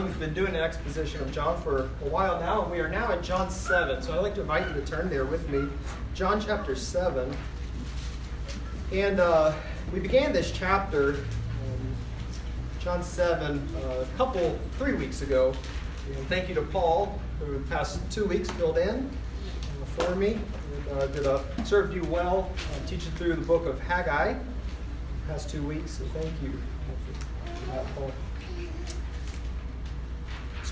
[0.00, 3.12] We've been doing an exposition of John for a while now, and we are now
[3.12, 4.00] at John 7.
[4.00, 5.68] So I'd like to invite you to turn there with me.
[6.14, 7.36] John chapter 7.
[8.90, 9.52] And uh,
[9.92, 11.94] we began this chapter, um,
[12.80, 15.52] John 7, uh, a couple, three weeks ago.
[16.16, 20.38] And thank you to Paul, who the past two weeks filled in uh, for me
[20.88, 24.38] and uh, did a, served you well, uh, teaching through the book of Haggai the
[25.28, 25.98] past two weeks.
[25.98, 26.58] So thank you
[27.94, 28.10] Paul.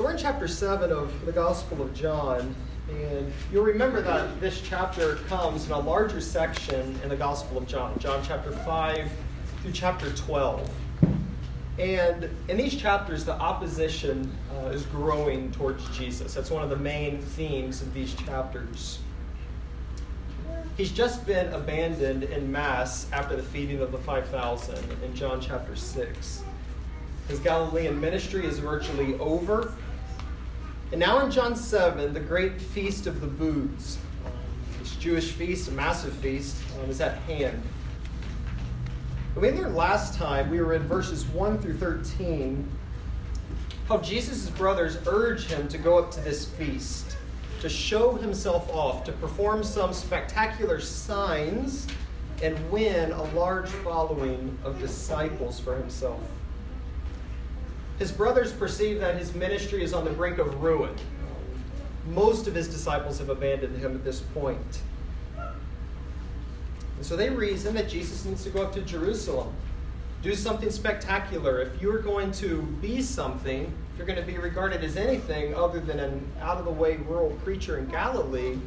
[0.00, 2.54] So we're in chapter 7 of the Gospel of John,
[2.88, 7.66] and you'll remember that this chapter comes in a larger section in the Gospel of
[7.66, 9.12] John, John chapter 5
[9.60, 10.70] through chapter 12.
[11.78, 16.32] And in these chapters, the opposition uh, is growing towards Jesus.
[16.32, 19.00] That's one of the main themes of these chapters.
[20.78, 25.76] He's just been abandoned in mass after the feeding of the 5,000 in John chapter
[25.76, 26.42] 6.
[27.28, 29.74] His Galilean ministry is virtually over.
[30.92, 33.96] And now in John 7, the great feast of the booths,
[34.80, 37.62] this Jewish feast, a massive feast, um, is at hand.
[39.34, 42.68] And we learned last time, we were in verses 1 through 13,
[43.86, 47.16] how Jesus' brothers urge him to go up to this feast,
[47.60, 51.86] to show himself off, to perform some spectacular signs,
[52.42, 56.20] and win a large following of disciples for himself.
[58.00, 60.96] His brothers perceive that his ministry is on the brink of ruin.
[62.06, 64.80] Most of his disciples have abandoned him at this point.
[65.36, 69.52] And so they reason that Jesus needs to go up to Jerusalem,
[70.22, 71.60] do something spectacular.
[71.60, 75.78] If you're going to be something, if you're going to be regarded as anything other
[75.78, 78.58] than an out of the way rural preacher in Galilee,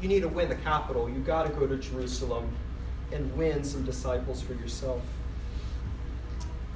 [0.00, 1.10] you need to win the capital.
[1.10, 2.50] You've got to go to Jerusalem
[3.12, 5.02] and win some disciples for yourself.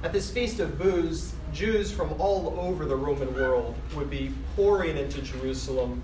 [0.03, 4.95] At this Feast of Booths, Jews from all over the Roman world would be pouring
[4.95, 6.03] into Jerusalem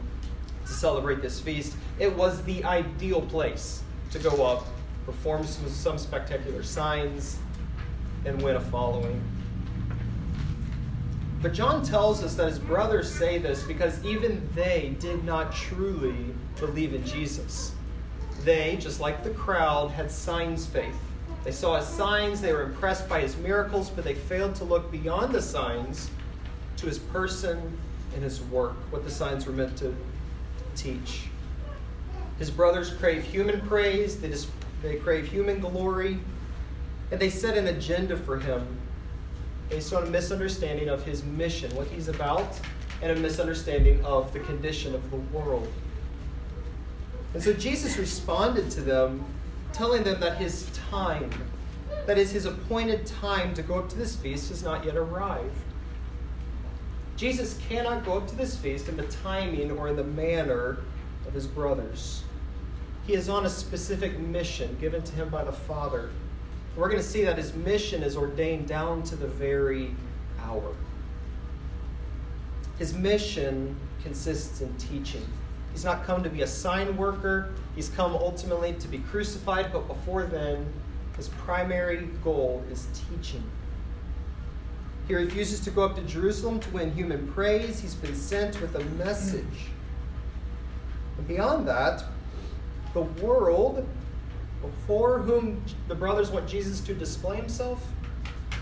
[0.65, 1.75] to celebrate this feast.
[1.99, 4.65] It was the ideal place to go up,
[5.05, 7.37] perform some, some spectacular signs,
[8.25, 9.21] and win a following.
[11.43, 16.33] But John tells us that his brothers say this because even they did not truly
[16.59, 17.73] believe in Jesus.
[18.43, 20.95] They, just like the crowd, had signs faith.
[21.43, 24.91] They saw his signs, they were impressed by his miracles, but they failed to look
[24.91, 26.09] beyond the signs
[26.77, 27.77] to his person
[28.13, 29.93] and his work, what the signs were meant to
[30.75, 31.23] teach.
[32.39, 34.49] His brothers crave human praise, they, just,
[34.81, 36.19] they crave human glory,
[37.11, 38.65] and they set an agenda for him
[39.69, 42.59] based on a misunderstanding of his mission, what he's about,
[43.01, 45.71] and a misunderstanding of the condition of the world.
[47.33, 49.25] And so Jesus responded to them
[49.73, 51.29] telling them that his time,
[52.05, 55.55] that is, his appointed time to go up to this feast, has not yet arrived.
[57.15, 60.77] Jesus cannot go up to this feast in the timing or in the manner
[61.27, 62.23] of his brothers.
[63.05, 66.09] He is on a specific mission given to him by the Father.
[66.75, 69.93] We're going to see that his mission is ordained down to the very
[70.41, 70.75] hour.
[72.79, 75.25] His mission consists in teaching.
[75.73, 77.49] He's not come to be a sign worker.
[77.75, 80.71] He's come ultimately to be crucified, but before then,
[81.17, 83.43] his primary goal is teaching.
[85.07, 87.79] He refuses to go up to Jerusalem to win human praise.
[87.79, 89.67] He's been sent with a message.
[91.17, 92.05] And beyond that,
[92.93, 93.85] the world
[94.61, 97.85] before whom the brothers want Jesus to display himself,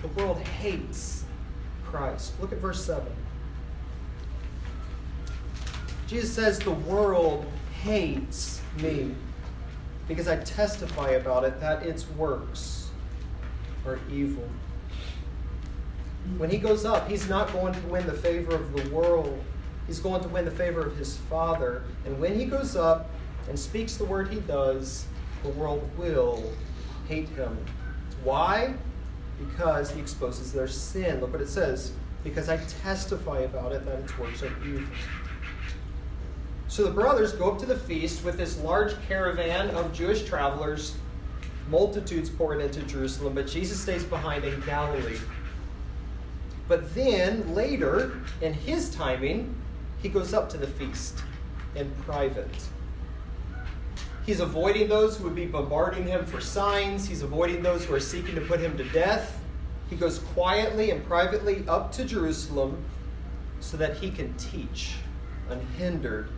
[0.01, 1.25] the world hates
[1.85, 2.33] Christ.
[2.41, 3.05] Look at verse 7.
[6.11, 7.45] Jesus says, The world
[7.83, 9.15] hates me
[10.09, 12.89] because I testify about it that its works
[13.85, 14.43] are evil.
[16.37, 19.41] When he goes up, he's not going to win the favor of the world.
[19.87, 21.83] He's going to win the favor of his Father.
[22.05, 23.09] And when he goes up
[23.47, 25.05] and speaks the word he does,
[25.43, 26.51] the world will
[27.07, 27.57] hate him.
[28.25, 28.73] Why?
[29.39, 31.21] Because he exposes their sin.
[31.21, 31.93] Look what it says.
[32.21, 34.83] Because I testify about it that its works are evil.
[36.71, 40.95] So the brothers go up to the feast with this large caravan of Jewish travelers,
[41.69, 45.17] multitudes pouring into Jerusalem, but Jesus stays behind in Galilee.
[46.69, 49.53] But then later, in his timing,
[50.01, 51.21] he goes up to the feast
[51.75, 52.47] in private.
[54.25, 57.05] He's avoiding those who would be bombarding him for signs.
[57.05, 59.41] He's avoiding those who are seeking to put him to death.
[59.89, 62.81] He goes quietly and privately up to Jerusalem
[63.59, 64.93] so that he can teach
[65.49, 66.29] unhindered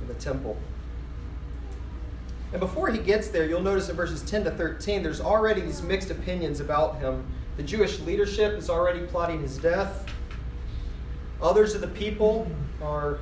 [0.00, 0.56] in the temple.
[2.52, 5.82] And before he gets there, you'll notice in verses 10 to 13, there's already these
[5.82, 7.26] mixed opinions about him.
[7.56, 10.06] The Jewish leadership is already plotting his death.
[11.42, 12.50] Others of the people
[12.82, 13.18] are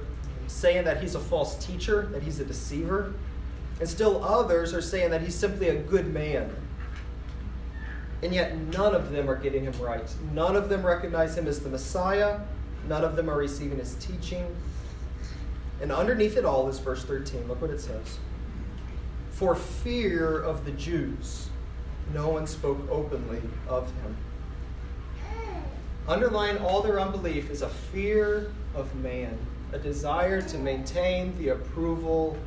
[0.46, 3.14] saying that he's a false teacher, that he's a deceiver.
[3.80, 6.54] And still others are saying that he's simply a good man.
[8.22, 10.08] And yet none of them are getting him right.
[10.32, 12.40] None of them recognize him as the Messiah.
[12.88, 14.46] None of them are receiving his teaching.
[15.80, 17.48] And underneath it all is verse 13.
[17.48, 18.18] Look what it says.
[19.30, 21.48] For fear of the Jews,
[22.14, 24.16] no one spoke openly of him.
[26.08, 29.36] Underlying all their unbelief is a fear of man,
[29.72, 32.38] a desire to maintain the approval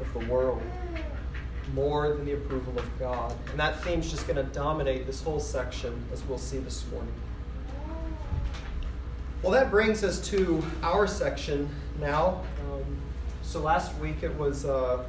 [0.00, 0.62] of the world
[1.74, 3.36] more than the approval of God.
[3.50, 7.12] And that theme's just going to dominate this whole section, as we'll see this morning.
[9.42, 11.66] Well, that brings us to our section
[11.98, 12.42] now.
[12.70, 12.84] Um,
[13.42, 15.02] so last week it was uh,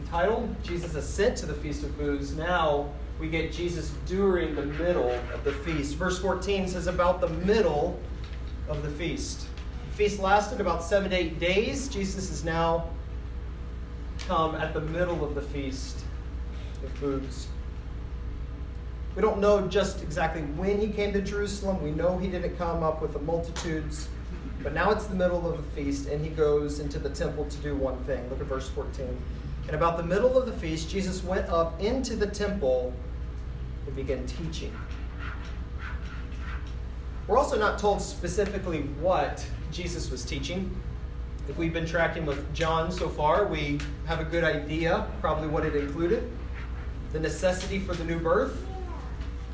[0.00, 2.32] entitled Jesus Ascent to the Feast of Booths.
[2.32, 5.94] Now we get Jesus during the middle of the feast.
[5.94, 7.98] Verse 14 says, About the middle
[8.68, 9.46] of the feast.
[9.92, 11.88] The feast lasted about seven to eight days.
[11.88, 12.90] Jesus is now
[14.28, 16.00] come at the middle of the feast
[16.84, 17.48] of booths.
[19.16, 21.82] We don't know just exactly when he came to Jerusalem.
[21.82, 24.08] We know he didn't come up with the multitudes.
[24.62, 27.56] But now it's the middle of the feast, and he goes into the temple to
[27.58, 28.28] do one thing.
[28.28, 29.16] Look at verse 14.
[29.66, 32.92] And about the middle of the feast, Jesus went up into the temple
[33.86, 34.76] and began teaching.
[37.26, 40.70] We're also not told specifically what Jesus was teaching.
[41.48, 45.64] If we've been tracking with John so far, we have a good idea, probably what
[45.64, 46.30] it included
[47.12, 48.66] the necessity for the new birth,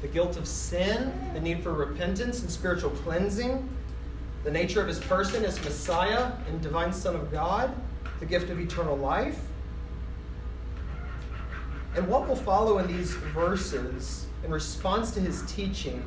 [0.02, 3.66] the guilt of sin, the need for repentance and spiritual cleansing,
[4.42, 7.72] the nature of his person as Messiah and divine Son of God,
[8.18, 9.40] the gift of eternal life.
[11.94, 16.02] And what will follow in these verses in response to his teaching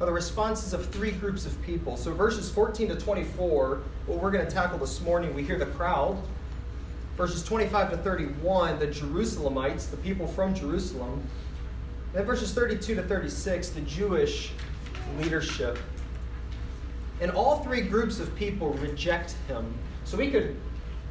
[0.00, 1.96] are the responses of three groups of people.
[1.96, 5.66] So, verses 14 to 24, what we're going to tackle this morning, we hear the
[5.66, 6.16] crowd.
[7.16, 11.22] Verses 25 to 31, the Jerusalemites, the people from Jerusalem.
[12.12, 14.52] Then verses 32 to 36, the Jewish
[15.18, 15.78] leadership.
[17.20, 19.72] And all three groups of people reject him.
[20.04, 20.56] So we could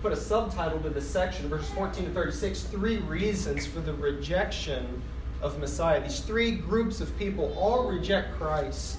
[0.01, 5.01] put a subtitle to this section, verses 14 to 36, three reasons for the rejection
[5.41, 6.01] of Messiah.
[6.01, 8.97] These three groups of people all reject Christ.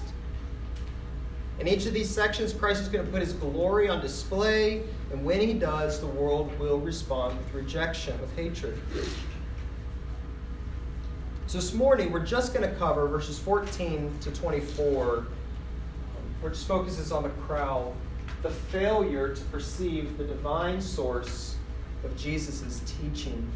[1.59, 5.23] In each of these sections, Christ is going to put his glory on display, and
[5.23, 8.77] when he does, the world will respond with rejection, with hatred.
[11.53, 15.27] So this morning, we're just going to cover verses 14 to 24,
[16.41, 17.93] which focuses on the crowd,
[18.41, 21.55] the failure to perceive the divine source
[22.03, 23.47] of Jesus' teaching.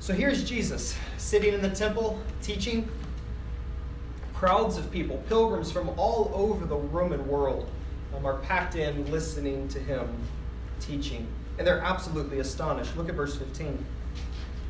[0.00, 2.88] So here's Jesus sitting in the temple teaching.
[4.32, 7.68] Crowds of people, pilgrims from all over the Roman world,
[8.16, 10.08] um, are packed in listening to him
[10.80, 11.26] teaching.
[11.58, 12.96] And they're absolutely astonished.
[12.96, 13.84] Look at verse 15.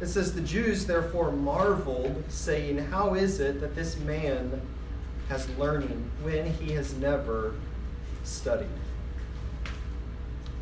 [0.00, 4.60] It says, The Jews therefore marveled, saying, How is it that this man
[5.28, 7.54] has learning when he has never
[8.24, 8.68] studied?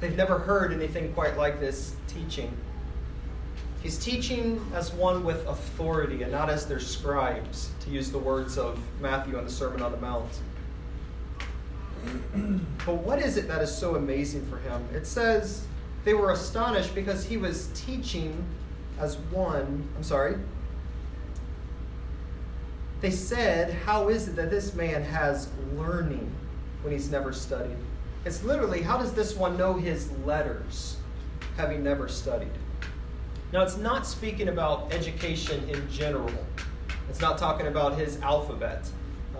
[0.01, 2.53] They've never heard anything quite like this teaching.
[3.83, 8.59] He's teaching as one with authority and not as their scribes, to use the words
[8.59, 10.41] of Matthew on the Sermon on the Mount.
[12.87, 14.85] but what is it that is so amazing for him?
[14.95, 15.67] It says
[16.05, 18.45] they were astonished because he was teaching
[19.03, 19.89] as one.
[19.97, 20.37] I'm sorry.
[23.01, 26.31] They said, How is it that this man has learning
[26.83, 27.77] when he's never studied?
[28.25, 30.97] It's literally, How does this one know his letters,
[31.57, 32.53] having never studied?
[33.53, 36.33] Now, it's not speaking about education in general,
[37.11, 38.89] it's not talking about his alphabet.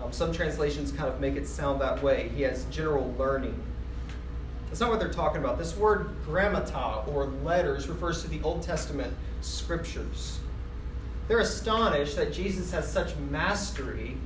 [0.01, 2.29] Um, some translations kind of make it sound that way.
[2.35, 3.59] He has general learning.
[4.73, 5.59] That's not what they're talking about.
[5.59, 10.39] This word grammata or letters refers to the Old Testament scriptures.
[11.27, 14.17] They're astonished that Jesus has such mastery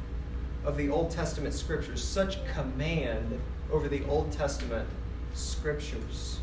[0.64, 3.38] of the Old Testament scriptures, such command
[3.74, 4.88] over the Old Testament
[5.34, 6.40] scriptures.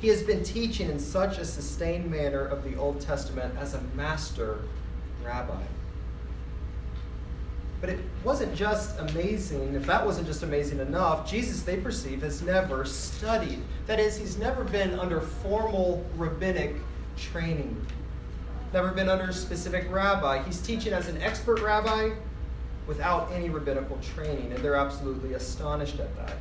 [0.00, 3.82] He has been teaching in such a sustained manner of the Old Testament as a
[3.94, 4.60] master
[5.22, 5.62] rabbi.
[7.80, 9.74] But it wasn't just amazing.
[9.74, 13.60] If that wasn't just amazing enough, Jesus, they perceive, has never studied.
[13.86, 16.76] That is, he's never been under formal rabbinic
[17.16, 17.86] training,
[18.72, 20.42] never been under a specific rabbi.
[20.42, 22.10] He's teaching as an expert rabbi
[22.86, 26.38] without any rabbinical training, and they're absolutely astonished at that.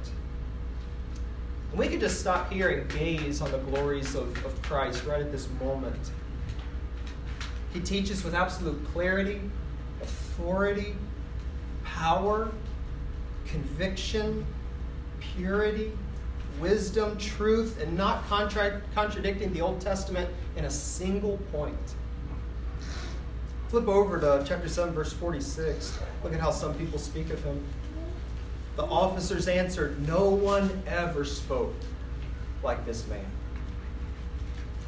[1.72, 5.22] And we could just stop here and gaze on the glories of, of Christ right
[5.22, 6.12] at this moment.
[7.74, 9.42] He teaches with absolute clarity,
[10.01, 10.96] authority,
[11.96, 12.52] power,
[13.48, 14.46] conviction,
[15.20, 15.94] purity,
[16.60, 21.96] wisdom, truth, and not contra- contradicting the Old Testament in a single point.
[23.70, 25.98] Flip over to chapter 7, verse 46.
[26.24, 27.64] Look at how some people speak of him.
[28.75, 31.75] The officers answered, No one ever spoke
[32.62, 33.25] like this man.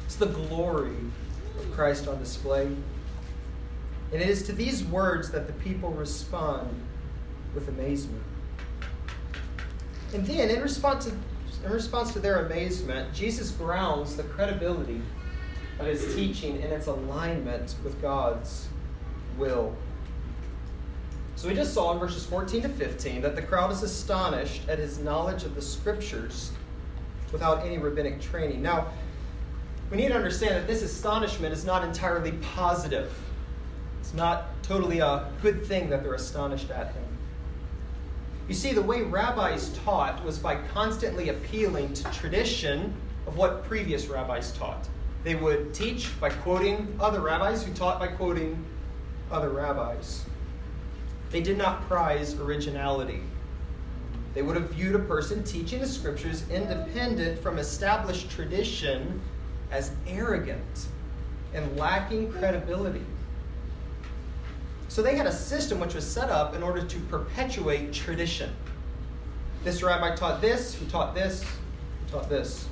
[0.04, 0.96] It's the glory
[1.58, 2.66] of Christ on display.
[4.12, 6.68] And it is to these words that the people respond
[7.58, 8.22] with amazement.
[10.14, 11.12] And then, in response to,
[11.64, 15.02] in response to their amazement, Jesus grounds the credibility
[15.78, 18.68] of his teaching in its alignment with God's
[19.36, 19.74] will.
[21.36, 24.78] So we just saw in verses 14 to 15 that the crowd is astonished at
[24.78, 26.50] his knowledge of the scriptures
[27.30, 28.62] without any rabbinic training.
[28.62, 28.88] Now,
[29.90, 33.12] we need to understand that this astonishment is not entirely positive.
[34.00, 37.07] It's not totally a good thing that they're astonished at him.
[38.48, 42.94] You see, the way rabbis taught was by constantly appealing to tradition
[43.26, 44.88] of what previous rabbis taught.
[45.22, 48.64] They would teach by quoting other rabbis who taught by quoting
[49.30, 50.24] other rabbis.
[51.30, 53.20] They did not prize originality.
[54.32, 59.20] They would have viewed a person teaching the scriptures independent from established tradition
[59.70, 60.86] as arrogant
[61.52, 63.04] and lacking credibility.
[64.88, 68.50] So they had a system which was set up in order to perpetuate tradition.
[69.62, 72.66] This rabbi taught this, who taught this, who taught this.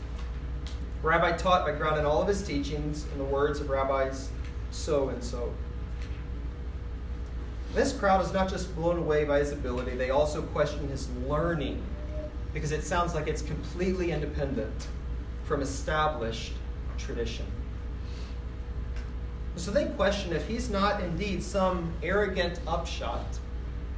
[1.03, 4.31] Rabbi taught by grounding all of his teachings in the words of rabbis
[4.71, 5.53] so and so.
[7.75, 11.83] This crowd is not just blown away by his ability, they also question his learning
[12.55, 14.89] because it sounds like it's completely independent
[15.45, 16.55] from established
[16.97, 17.45] tradition.
[19.57, 23.25] So they question if he's not indeed some arrogant upshot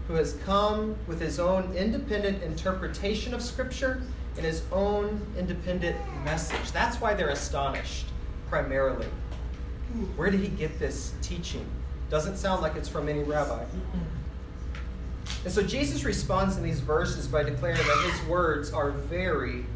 [0.06, 4.00] who has come with his own independent interpretation of Scripture
[4.36, 6.70] and his own independent message.
[6.72, 8.06] That's why they're astonished,
[8.48, 9.08] primarily.
[10.16, 11.66] Where did he get this teaching?
[12.08, 13.64] Doesn't sound like it's from any rabbi.
[15.44, 19.66] And so Jesus responds in these verses by declaring that his words are very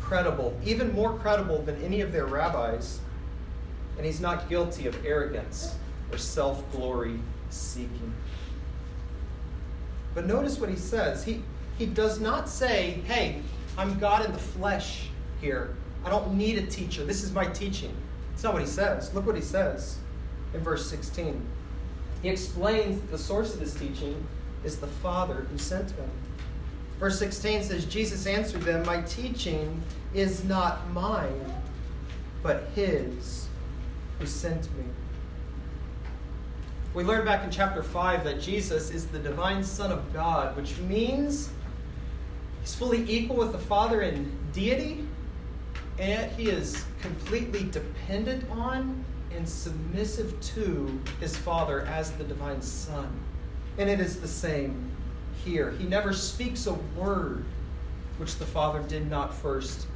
[0.00, 3.00] credible, even more credible than any of their rabbis
[3.98, 5.74] and he's not guilty of arrogance
[6.10, 7.18] or self glory
[7.50, 8.14] seeking.
[10.14, 11.24] But notice what he says.
[11.24, 11.42] He,
[11.76, 13.42] he does not say, Hey,
[13.76, 15.08] I'm God in the flesh
[15.40, 15.74] here.
[16.04, 17.04] I don't need a teacher.
[17.04, 17.94] This is my teaching.
[18.32, 19.12] It's not what he says.
[19.14, 19.98] Look what he says
[20.54, 21.44] in verse 16.
[22.22, 24.26] He explains that the source of his teaching
[24.64, 26.10] is the Father who sent him.
[26.98, 29.80] Verse 16 says, Jesus answered them, My teaching
[30.14, 31.54] is not mine,
[32.42, 33.47] but his
[34.18, 34.84] who sent me.
[36.94, 40.78] We learned back in chapter 5 that Jesus is the divine Son of God, which
[40.78, 41.50] means
[42.60, 45.06] he's fully equal with the Father in deity,
[45.98, 52.62] and yet he is completely dependent on and submissive to his Father as the divine
[52.62, 53.08] Son.
[53.76, 54.90] And it is the same
[55.44, 55.72] here.
[55.72, 57.44] He never speaks a word
[58.16, 59.86] which the Father did not first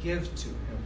[0.00, 0.78] give to him.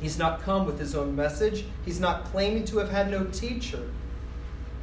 [0.00, 1.64] He's not come with his own message.
[1.84, 3.90] He's not claiming to have had no teacher.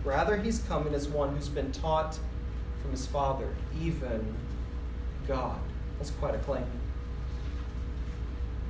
[0.03, 2.19] Rather, he's coming as one who's been taught
[2.81, 4.35] from his Father, even
[5.27, 5.59] God.
[5.97, 6.65] That's quite a claim.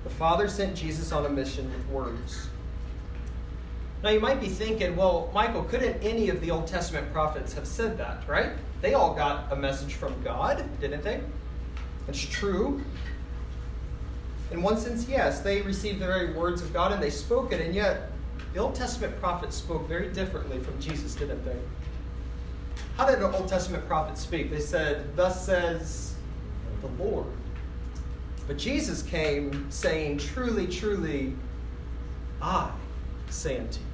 [0.03, 2.47] The Father sent Jesus on a mission with words.
[4.03, 7.65] Now, you might be thinking, well, Michael, couldn't any of the Old Testament prophets have
[7.65, 8.51] said that, right?
[8.81, 11.21] They all got a message from God, didn't they?
[12.07, 12.83] It's true.
[14.55, 17.59] In one sense, yes, they received the very words of God and they spoke it,
[17.59, 18.09] and yet
[18.53, 21.57] the Old Testament prophets spoke very differently from Jesus, didn't they?
[22.95, 24.50] How did the Old Testament prophets speak?
[24.50, 26.15] They said, Thus says
[26.79, 27.25] the Lord.
[28.47, 31.35] But Jesus came saying, Truly, truly,
[32.41, 32.71] I
[33.29, 33.85] say unto you.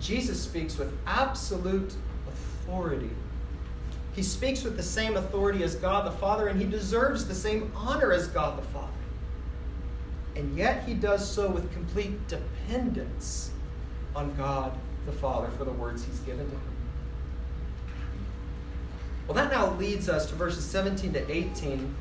[0.00, 1.92] Jesus speaks with absolute
[2.26, 3.10] authority.
[4.14, 7.70] He speaks with the same authority as God the Father, and he deserves the same
[7.76, 8.93] honor as God the Father.
[10.36, 13.50] And yet he does so with complete dependence
[14.16, 14.72] on God
[15.06, 16.60] the Father for the words he's given to him.
[19.26, 21.94] Well, that now leads us to verses 17 to 18,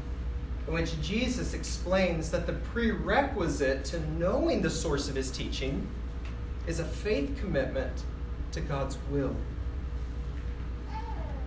[0.67, 5.87] in which Jesus explains that the prerequisite to knowing the source of his teaching
[6.67, 8.03] is a faith commitment
[8.51, 9.35] to God's will.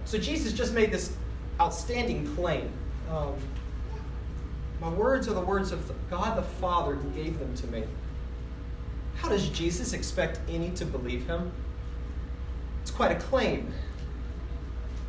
[0.05, 1.15] So Jesus just made this
[1.61, 2.71] outstanding claim.
[3.11, 3.35] Um,
[4.81, 7.85] my words are the words of God the Father who gave them to me.
[9.17, 11.51] how does Jesus expect any to believe him?
[12.83, 13.73] It's quite a claim.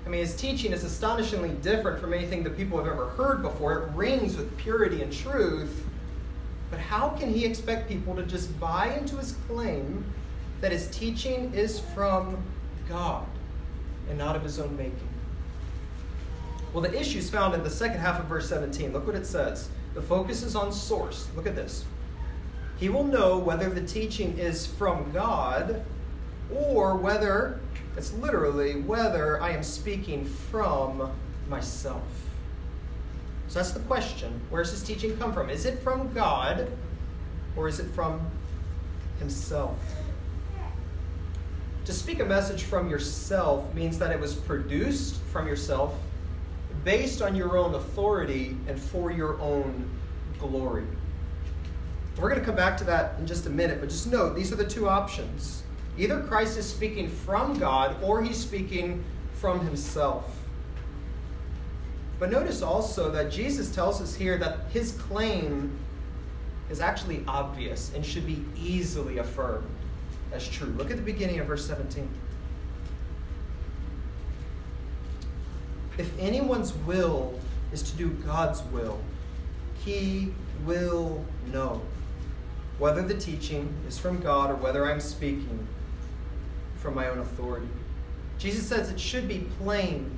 [0.06, 3.84] I mean, his teaching is astonishingly different from anything that people have ever heard before.
[3.84, 5.84] It rings with purity and truth.
[6.72, 10.06] But how can he expect people to just buy into his claim
[10.62, 12.42] that his teaching is from
[12.88, 13.28] God
[14.10, 15.07] and not of his own making?
[16.78, 18.94] Well, the issue is found in the second half of verse 17.
[18.94, 19.68] Look what it says.
[19.96, 21.28] The focus is on source.
[21.36, 21.84] Look at this.
[22.78, 25.84] He will know whether the teaching is from God
[26.54, 27.60] or whether,
[27.96, 31.12] it's literally, whether I am speaking from
[31.50, 32.04] myself.
[33.48, 34.40] So that's the question.
[34.52, 35.50] Where does this teaching come from?
[35.50, 36.72] Is it from God
[37.56, 38.22] or is it from
[39.18, 39.80] himself?
[41.86, 45.96] To speak a message from yourself means that it was produced from yourself
[46.88, 49.90] based on your own authority and for your own
[50.40, 50.86] glory.
[52.16, 54.54] We're going to come back to that in just a minute, but just note these
[54.54, 55.64] are the two options.
[55.98, 59.04] Either Christ is speaking from God or he's speaking
[59.34, 60.34] from himself.
[62.20, 65.78] But notice also that Jesus tells us here that his claim
[66.70, 69.68] is actually obvious and should be easily affirmed
[70.32, 70.70] as true.
[70.78, 72.10] Look at the beginning of verse 17.
[75.98, 77.40] If anyone's will
[77.72, 79.00] is to do God's will,
[79.84, 80.34] he
[80.66, 81.82] will know
[82.78, 85.68] whether the teaching is from God or whether I'm speaking
[86.78, 87.68] from my own authority.
[88.38, 90.12] Jesus says it should be plain,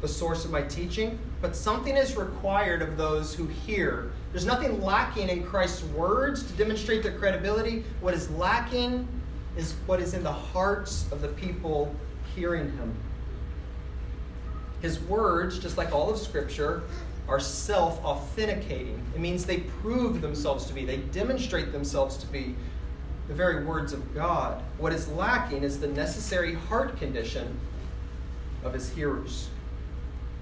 [0.00, 4.12] the source of my teaching, but something is required of those who hear.
[4.30, 7.84] There's nothing lacking in Christ's words to demonstrate their credibility.
[8.00, 9.08] What is lacking
[9.56, 11.94] is what is in the hearts of the people
[12.36, 12.94] hearing him.
[14.84, 16.82] His words, just like all of Scripture,
[17.26, 19.02] are self authenticating.
[19.14, 22.54] It means they prove themselves to be, they demonstrate themselves to be
[23.26, 24.62] the very words of God.
[24.76, 27.58] What is lacking is the necessary heart condition
[28.62, 29.48] of his hearers.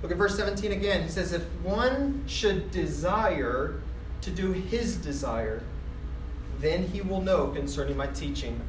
[0.02, 1.04] Look at verse 17 again.
[1.04, 3.80] He says, If one should desire
[4.22, 5.62] to do his desire,
[6.58, 8.60] then he will know concerning my teaching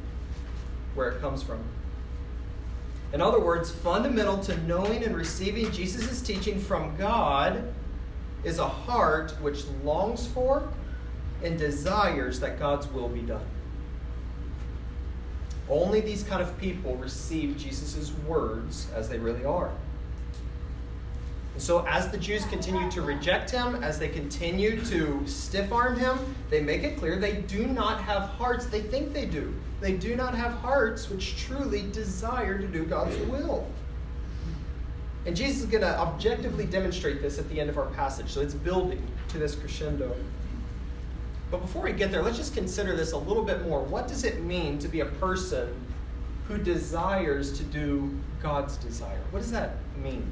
[0.94, 1.64] where it comes from.
[3.14, 7.72] In other words, fundamental to knowing and receiving Jesus' teaching from God
[8.42, 10.68] is a heart which longs for
[11.44, 13.44] and desires that God's will be done.
[15.70, 19.70] Only these kind of people receive Jesus' words as they really are.
[21.54, 25.96] And so, as the Jews continue to reject him, as they continue to stiff arm
[25.96, 26.18] him,
[26.50, 29.54] they make it clear they do not have hearts they think they do.
[29.80, 33.68] They do not have hearts which truly desire to do God's will.
[35.26, 38.30] And Jesus is going to objectively demonstrate this at the end of our passage.
[38.30, 40.14] So it's building to this crescendo.
[41.50, 43.80] But before we get there, let's just consider this a little bit more.
[43.80, 45.72] What does it mean to be a person
[46.48, 49.20] who desires to do God's desire?
[49.30, 50.26] What does that mean?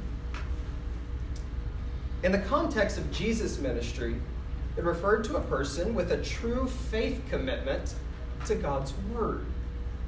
[2.22, 4.14] In the context of Jesus' ministry,
[4.76, 7.94] it referred to a person with a true faith commitment
[8.46, 9.44] to God's Word,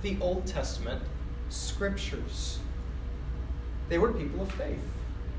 [0.03, 1.03] the Old Testament
[1.48, 2.61] Scriptures.
[3.88, 4.79] They were people of faith.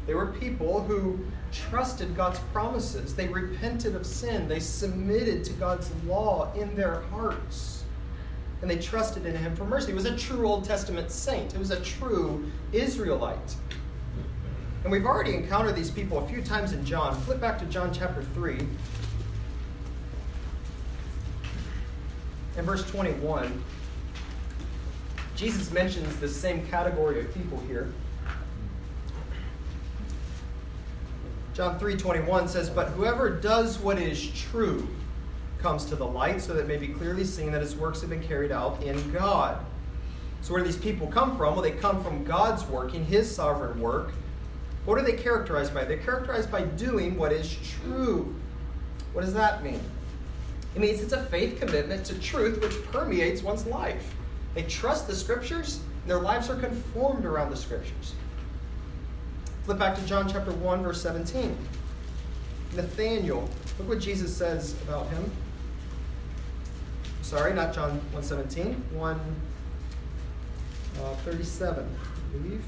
[0.06, 3.16] They were people who trusted God's promises.
[3.16, 4.48] They repented of sin.
[4.48, 7.84] They submitted to God's law in their hearts.
[8.62, 9.94] And they trusted in Him for mercy.
[9.94, 13.56] It was a true Old Testament saint, it was a true Israelite.
[14.86, 17.20] And we've already encountered these people a few times in John.
[17.22, 18.60] Flip back to John chapter 3.
[22.56, 23.64] In verse 21,
[25.36, 27.92] Jesus mentions the same category of people here.
[31.56, 34.88] John 3:21 says, "But whoever does what is true
[35.64, 38.12] comes to the light so that it may be clearly seen that his works have
[38.12, 39.66] been carried out in God."
[40.44, 41.56] So where do these people come from?
[41.56, 44.12] Well, they come from God's working, his sovereign work.
[44.86, 45.84] What are they characterized by?
[45.84, 48.36] They're characterized by doing what is true.
[49.14, 49.82] What does that mean?
[50.76, 54.14] It means it's a faith commitment to truth which permeates one's life.
[54.54, 58.14] They trust the scriptures, and their lives are conformed around the scriptures.
[59.64, 61.58] Flip back to John chapter 1, verse 17.
[62.76, 65.32] Nathanael, look what Jesus says about him.
[67.22, 69.20] Sorry, not John 117, 1
[71.02, 72.64] uh, 37, I believe.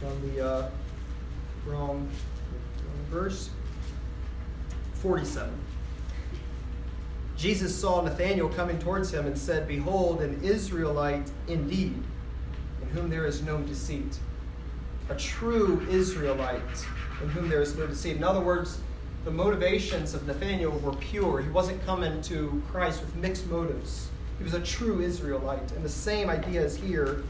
[0.00, 0.70] Look on the uh,
[1.66, 2.08] wrong,
[3.10, 3.50] verse.
[4.94, 5.52] 47.
[7.36, 12.00] Jesus saw Nathanael coming towards him and said, Behold, an Israelite indeed,
[12.82, 14.18] in whom there is no deceit
[15.12, 16.60] a true Israelite
[17.22, 18.16] in whom there is no deceit.
[18.16, 18.78] In other words,
[19.24, 21.40] the motivations of Nathanael were pure.
[21.40, 24.08] He wasn't coming to Christ with mixed motives.
[24.38, 25.70] He was a true Israelite.
[25.72, 27.22] And the same idea is here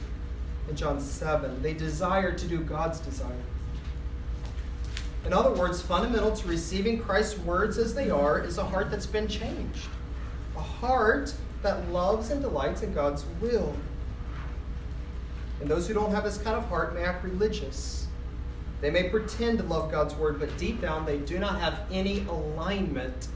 [0.68, 1.62] in John 7.
[1.62, 3.42] They desire to do God's desire.
[5.24, 9.06] In other words, fundamental to receiving Christ's words as they are is a heart that's
[9.06, 9.88] been changed.
[10.56, 13.74] A heart that loves and delights in God's will.
[15.60, 18.08] And those who don't have this kind of heart may act religious.
[18.80, 22.26] They may pretend to love God's word, but deep down they do not have any
[22.26, 23.28] alignment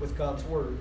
[0.00, 0.76] with God's word.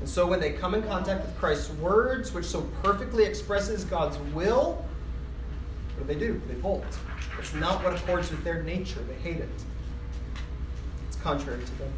[0.00, 4.18] And so when they come in contact with Christ's words, which so perfectly expresses God's
[4.34, 4.84] will,
[5.96, 6.40] what do they do?
[6.48, 6.84] They bolt.
[7.38, 9.00] It's not what accords with their nature.
[9.02, 9.48] They hate it.
[11.08, 11.92] It's contrary to them.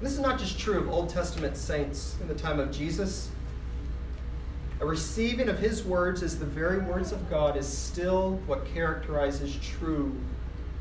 [0.00, 3.30] This is not just true of Old Testament saints in the time of Jesus.
[4.80, 9.56] A receiving of his words as the very words of God is still what characterizes
[9.62, 10.16] true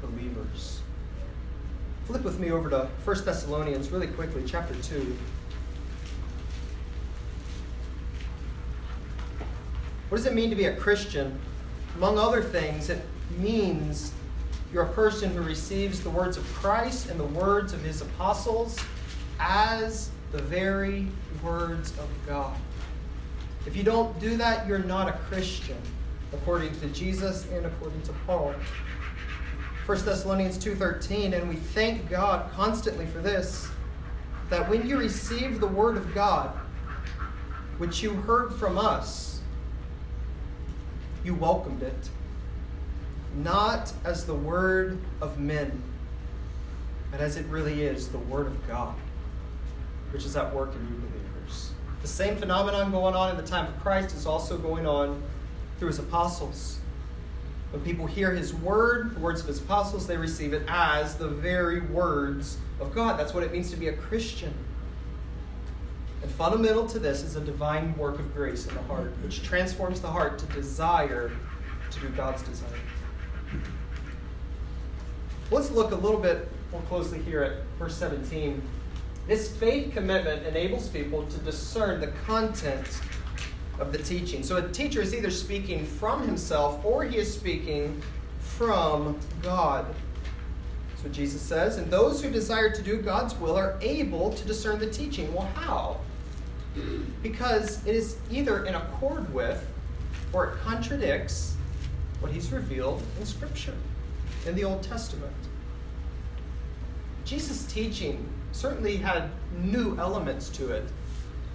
[0.02, 0.82] believers.
[2.06, 5.16] Flip with me over to 1 Thessalonians really quickly, chapter 2.
[10.12, 11.40] What does it mean to be a Christian?
[11.96, 13.02] Among other things, it
[13.38, 14.12] means
[14.74, 18.78] you're a person who receives the words of Christ and the words of his apostles
[19.40, 21.08] as the very
[21.42, 22.58] words of God.
[23.66, 25.78] If you don't do that, you're not a Christian,
[26.34, 28.54] according to Jesus and according to Paul.
[29.86, 33.70] 1 Thessalonians 2:13 and we thank God constantly for this
[34.50, 36.50] that when you received the word of God
[37.78, 39.31] which you heard from us
[41.24, 42.10] you welcomed it
[43.36, 45.82] not as the word of men
[47.12, 48.96] but as it really is the word of God
[50.12, 53.68] which is at work in you believers the same phenomenon going on in the time
[53.68, 55.22] of Christ is also going on
[55.80, 56.82] through his apostles
[57.72, 61.30] when people hear his word, the words of his apostles, they receive it as the
[61.30, 63.18] very words of God.
[63.18, 64.54] That's what it means to be a Christian.
[66.22, 70.02] And fundamental to this is a divine work of grace in the heart, which transforms
[70.02, 71.32] the heart to desire
[71.90, 72.70] to do God's desire.
[75.50, 78.62] Let's look a little bit more closely here at verse 17.
[79.28, 82.88] This faith commitment enables people to discern the content
[83.80, 84.44] of the teaching.
[84.44, 88.02] So a teacher is either speaking from himself or he is speaking
[88.40, 89.94] from God.
[90.90, 91.78] That's what Jesus says.
[91.78, 95.34] And those who desire to do God's will are able to discern the teaching.
[95.34, 96.00] Well, how?
[97.22, 99.66] Because it is either in accord with
[100.34, 101.56] or it contradicts
[102.20, 103.76] what he's revealed in Scripture,
[104.46, 105.34] in the Old Testament.
[107.26, 109.30] Jesus' teaching certainly had
[109.62, 110.86] new elements to it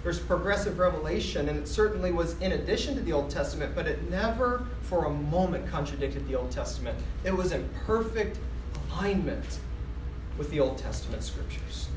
[0.07, 4.09] there's progressive revelation, and it certainly was in addition to the Old Testament, but it
[4.09, 6.97] never for a moment contradicted the Old Testament.
[7.25, 8.39] It was in perfect
[8.89, 9.59] alignment
[10.37, 11.89] with the Old Testament scriptures.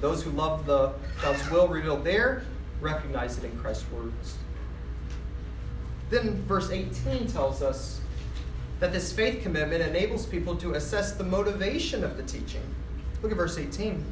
[0.00, 2.44] Those who love the God's will revealed there
[2.80, 4.38] recognize it in Christ's words.
[6.08, 8.00] Then verse 18 tells us
[8.80, 12.62] that this faith commitment enables people to assess the motivation of the teaching.
[13.22, 14.04] Look at verse 18.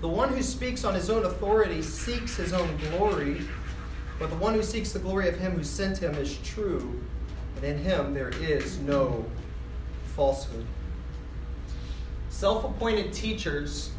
[0.00, 3.42] The one who speaks on his own authority seeks his own glory,
[4.18, 7.00] but the one who seeks the glory of him who sent him is true,
[7.56, 9.24] and in him there is no
[10.16, 10.66] falsehood.
[12.30, 13.92] Self appointed teachers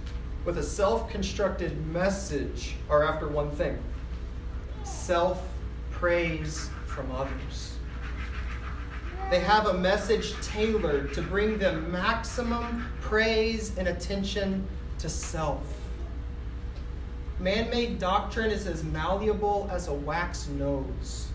[0.45, 3.77] with a self constructed message are after one thing
[4.83, 5.41] self
[5.91, 7.77] praise from others.
[9.29, 14.67] They have a message tailored to bring them maximum praise and attention
[14.99, 15.63] to self.
[17.39, 21.29] Man made doctrine is as malleable as a wax nose,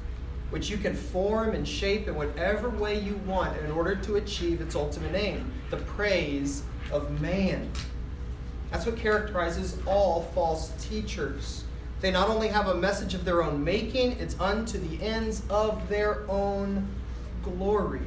[0.50, 4.60] which you can form and shape in whatever way you want in order to achieve
[4.60, 7.70] its ultimate aim the praise of man.
[8.70, 11.64] That's what characterizes all false teachers.
[12.00, 15.88] They not only have a message of their own making, it's unto the ends of
[15.88, 16.86] their own
[17.42, 18.02] glory.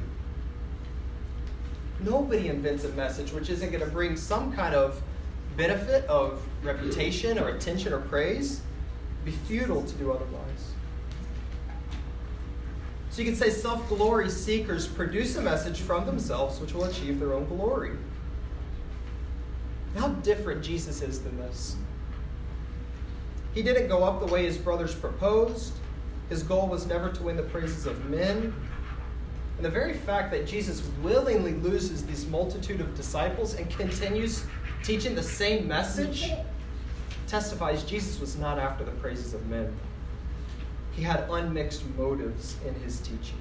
[2.00, 5.00] Nobody invents a message which isn't going to bring some kind of
[5.56, 8.60] benefit of reputation or attention or praise,
[9.24, 10.72] It'd be futile to do otherwise.
[13.10, 17.20] So you can say self glory seekers produce a message from themselves which will achieve
[17.20, 17.92] their own glory.
[19.96, 21.76] How different Jesus is than this.
[23.54, 25.74] He didn't go up the way his brothers proposed.
[26.28, 28.54] His goal was never to win the praises of men.
[29.56, 34.44] And the very fact that Jesus willingly loses this multitude of disciples and continues
[34.82, 36.30] teaching the same message
[37.26, 39.72] testifies Jesus was not after the praises of men.
[40.92, 43.38] He had unmixed motives in his teaching.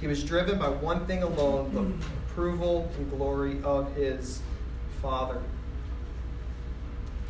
[0.00, 4.40] He was driven by one thing alone the approval and glory of his
[5.02, 5.40] Father.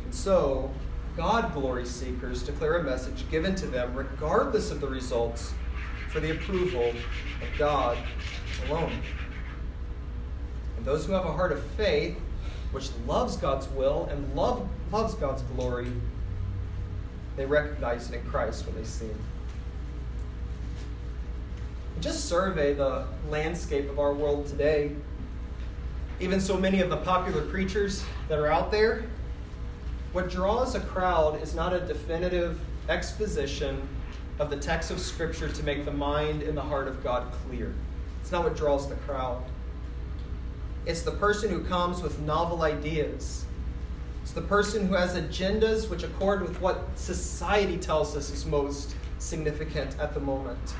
[0.03, 0.71] And so,
[1.17, 5.53] God glory seekers declare a message given to them regardless of the results
[6.09, 7.97] for the approval of God
[8.67, 9.01] alone.
[10.77, 12.17] And those who have a heart of faith,
[12.71, 15.91] which loves God's will and love, loves God's glory,
[17.37, 19.19] they recognize it in Christ when they see Him.
[22.01, 24.95] Just survey the landscape of our world today.
[26.19, 29.05] Even so many of the popular preachers that are out there,
[30.11, 32.59] what draws a crowd is not a definitive
[32.89, 33.87] exposition
[34.39, 37.71] of the text of Scripture to make the mind and the heart of God clear.
[38.21, 39.43] It's not what draws the crowd.
[40.87, 43.45] It's the person who comes with novel ideas.
[44.23, 48.95] It's the person who has agendas which accord with what society tells us is most
[49.19, 50.73] significant at the moment.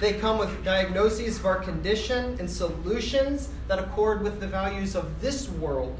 [0.00, 5.20] They come with diagnoses of our condition and solutions that accord with the values of
[5.20, 5.98] this world.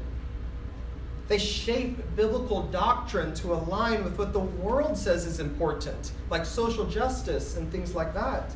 [1.27, 6.85] They shape biblical doctrine to align with what the world says is important, like social
[6.85, 8.55] justice and things like that.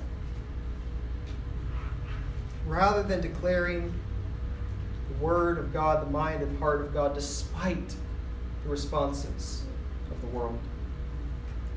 [2.65, 3.93] Rather than declaring
[5.10, 7.93] the Word of God, the mind and heart of God, despite
[8.63, 9.63] the responses
[10.10, 10.58] of the world.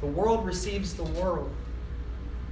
[0.01, 1.51] The world receives the world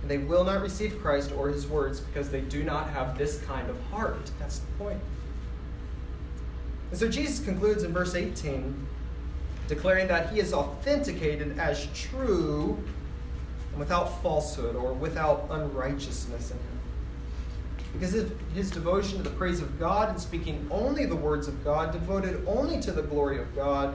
[0.05, 3.41] and they will not receive Christ or his words because they do not have this
[3.45, 4.31] kind of heart.
[4.39, 5.01] That's the point.
[6.91, 8.87] And so Jesus concludes in verse 18,
[9.67, 12.77] declaring that he is authenticated as true
[13.71, 16.81] and without falsehood or without unrighteousness in him.
[17.95, 21.93] Because his devotion to the praise of God and speaking only the words of God,
[21.93, 23.95] devoted only to the glory of God,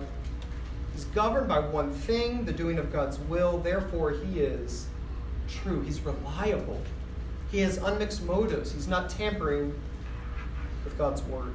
[0.95, 3.59] is governed by one thing, the doing of God's will.
[3.59, 4.87] Therefore, he is
[5.49, 5.81] true.
[5.81, 6.81] He's reliable.
[7.51, 8.71] He has unmixed motives.
[8.71, 9.73] He's not tampering
[10.83, 11.53] with God's word.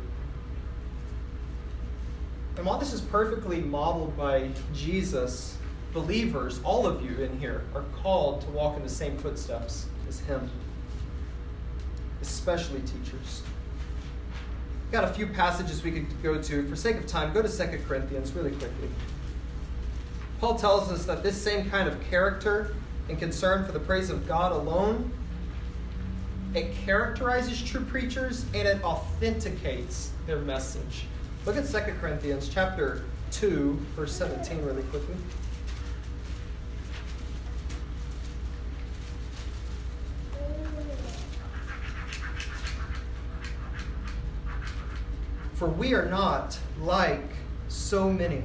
[2.56, 5.56] And while this is perfectly modeled by Jesus,
[5.92, 10.20] believers, all of you in here, are called to walk in the same footsteps as
[10.20, 10.50] him,
[12.22, 13.42] especially teachers.
[14.92, 16.68] Got a few passages we could go to.
[16.68, 18.88] For sake of time, go to 2 Corinthians really quickly.
[20.40, 22.74] Paul tells us that this same kind of character
[23.08, 25.12] and concern for the praise of God alone,
[26.54, 31.06] it characterizes true preachers and it authenticates their message.
[31.46, 35.16] Look at 2 Corinthians chapter 2, verse 17 really quickly.
[45.54, 47.30] For we are not like
[47.68, 48.42] so many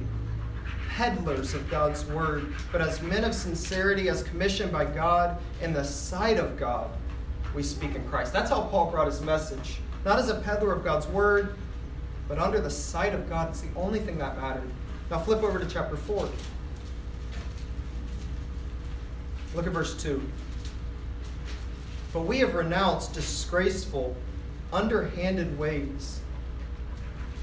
[1.00, 5.82] peddlers of God's word, but as men of sincerity, as commissioned by God in the
[5.82, 6.90] sight of God,
[7.54, 8.34] we speak in Christ.
[8.34, 9.78] That's how Paul brought his message.
[10.04, 11.54] Not as a peddler of God's word,
[12.28, 13.48] but under the sight of God.
[13.48, 14.70] It's the only thing that mattered.
[15.10, 16.28] Now flip over to chapter 4.
[19.54, 20.20] Look at verse 2.
[22.12, 24.14] But we have renounced disgraceful,
[24.70, 26.19] underhanded ways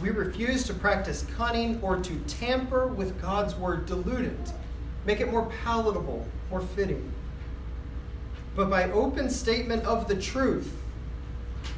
[0.01, 4.53] we refuse to practice cunning or to tamper with God's word, dilute it,
[5.05, 7.11] make it more palatable, more fitting.
[8.55, 10.75] But by open statement of the truth,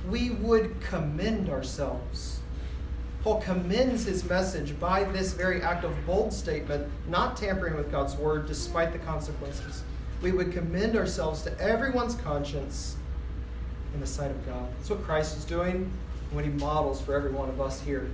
[0.09, 2.39] we would commend ourselves.
[3.23, 8.15] Paul commends his message by this very act of bold statement, not tampering with God's
[8.15, 9.83] word despite the consequences.
[10.21, 12.95] We would commend ourselves to everyone's conscience
[13.93, 14.67] in the sight of God.
[14.77, 15.91] That's what Christ is doing
[16.31, 18.09] what he models for every one of us here.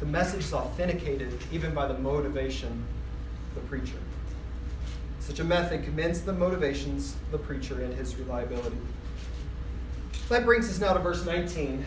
[0.00, 2.84] The message is authenticated even by the motivation
[3.48, 3.98] of the preacher.
[5.20, 8.76] Such a method commends the motivations of the preacher and his reliability.
[10.28, 11.84] That brings us now to verse 19.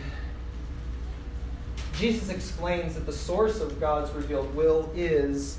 [1.98, 5.58] Jesus explains that the source of God's revealed will is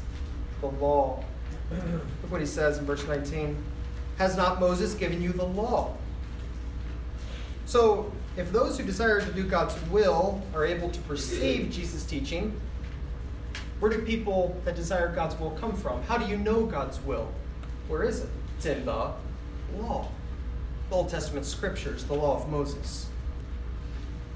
[0.62, 1.24] the law.
[1.72, 3.56] Look what he says in verse 19.
[4.18, 5.96] Has not Moses given you the law?
[7.66, 12.60] So, if those who desire to do God's will are able to perceive Jesus' teaching,
[13.80, 16.02] where do people that desire God's will come from?
[16.04, 17.32] How do you know God's will?
[17.88, 18.30] Where is it?
[18.58, 19.12] It's in the
[19.76, 20.08] law,
[20.90, 23.08] the Old Testament scriptures, the law of Moses.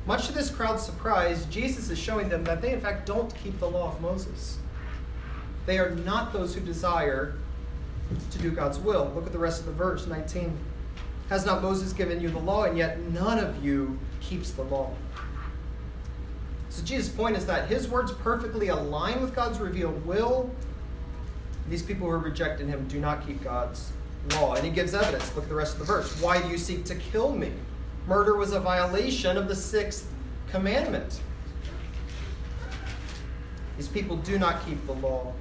[0.06, 3.60] Much to this crowd's surprise, Jesus is showing them that they, in fact, don't keep
[3.60, 4.58] the law of Moses.
[5.68, 7.36] They are not those who desire
[8.32, 9.12] to do God's will.
[9.16, 10.58] Look at the rest of the verse, 19.
[11.32, 14.91] Has not Moses given you the law, and yet none of you keeps the law?
[16.67, 20.54] So Jesus' point is that his words perfectly align with God's revealed will.
[21.70, 23.94] These people who are rejecting him do not keep God's
[24.32, 24.56] law.
[24.56, 25.34] And he gives evidence.
[25.34, 26.22] Look at the rest of the verse.
[26.22, 27.54] Why do you seek to kill me?
[28.08, 30.12] Murder was a violation of the sixth
[30.50, 31.22] commandment.
[33.78, 35.34] These people do not keep the law.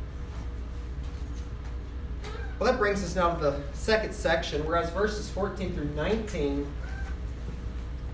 [2.61, 6.71] Well, that brings us now to the second section, whereas verses 14 through 19,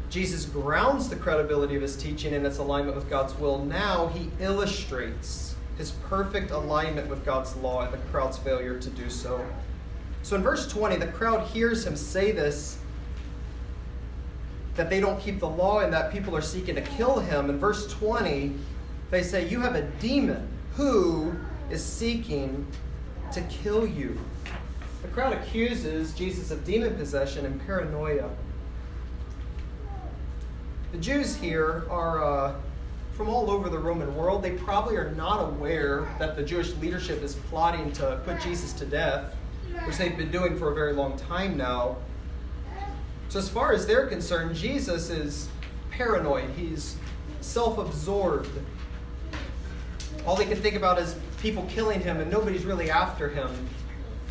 [0.09, 3.65] Jesus grounds the credibility of his teaching in its alignment with God's will.
[3.65, 9.11] Now he illustrates his perfect alignment with God's law and the crowd's failure to do
[9.11, 9.45] so.
[10.23, 12.79] So in verse 20, the crowd hears him say this
[14.77, 17.51] that they don't keep the law and that people are seeking to kill him.
[17.51, 18.53] In verse 20,
[19.11, 21.35] they say, You have a demon who
[21.69, 22.65] is seeking
[23.33, 24.17] to kill you.
[25.17, 28.29] Crowd accuses Jesus of demon possession and paranoia.
[30.93, 32.55] The Jews here are uh,
[33.13, 34.43] from all over the Roman world.
[34.43, 38.85] They probably are not aware that the Jewish leadership is plotting to put Jesus to
[38.85, 39.35] death,
[39.87, 41.97] which they've been doing for a very long time now.
[43.31, 45.49] So, as far as they're concerned, Jesus is
[45.93, 46.99] paranoid, he's
[47.41, 48.51] self absorbed.
[50.27, 53.49] All they can think about is people killing him, and nobody's really after him.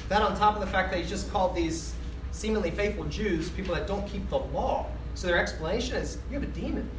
[0.10, 1.94] That, on top of the fact that he's just called these
[2.32, 4.88] seemingly faithful Jews people that don't keep the law.
[5.16, 6.90] So their explanation is you have a demon.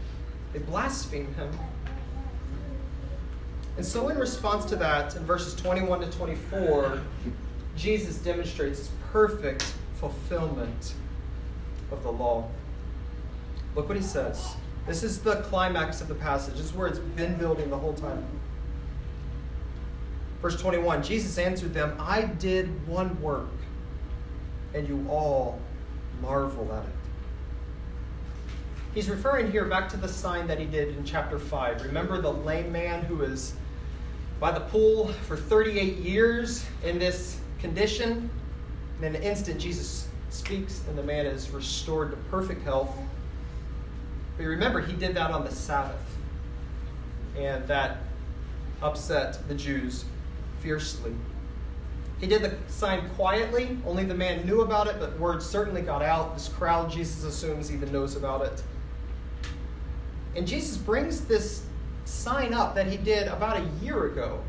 [0.52, 1.50] They blaspheme him.
[3.76, 7.02] And so, in response to that, in verses 21 to 24,
[7.76, 10.94] Jesus demonstrates his perfect fulfillment
[11.92, 12.48] of the law.
[13.74, 14.56] Look what he says.
[14.86, 16.54] This is the climax of the passage.
[16.54, 18.24] This is where it's been building the whole time.
[20.42, 23.48] Verse 21 Jesus answered them, I did one work,
[24.74, 25.60] and you all
[26.20, 26.90] marvel at it.
[28.94, 31.82] He's referring here back to the sign that he did in chapter 5.
[31.82, 33.54] Remember the lame man who was
[34.40, 38.30] by the pool for 38 years in this condition?
[38.96, 42.96] And in an instant, Jesus speaks, and the man is restored to perfect health.
[44.38, 46.00] But remember, he did that on the Sabbath.
[47.36, 47.98] And that
[48.80, 50.06] upset the Jews
[50.66, 51.14] fiercely.
[52.18, 53.78] He did the sign quietly.
[53.86, 56.34] Only the man knew about it, but word certainly got out.
[56.34, 58.62] This crowd, Jesus assumes, even knows about it.
[60.34, 61.64] And Jesus brings this
[62.04, 64.40] sign up that he did about a year ago.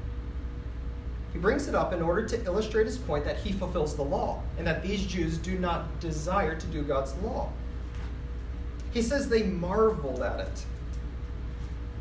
[1.34, 4.42] He brings it up in order to illustrate his point that he fulfills the law
[4.58, 7.52] and that these Jews do not desire to do God's law.
[8.92, 10.66] He says they marveled at it.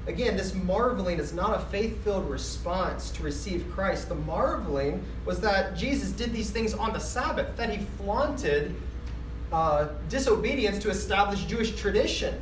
[0.06, 4.08] Again, this marveling is not a faith filled response to receive Christ.
[4.08, 8.76] The marveling was that Jesus did these things on the Sabbath, that he flaunted
[9.52, 12.40] uh, disobedience to established Jewish tradition.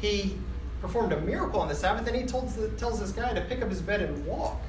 [0.00, 0.36] He
[0.80, 3.68] performed a miracle on the Sabbath, and he told, tells this guy to pick up
[3.68, 4.60] his bed and walk.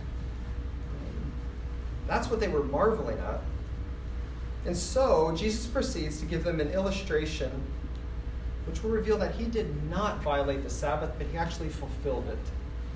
[2.08, 3.42] That's what they were marveling at.
[4.66, 7.52] And so, Jesus proceeds to give them an illustration
[8.66, 12.38] which will reveal that he did not violate the Sabbath, but he actually fulfilled it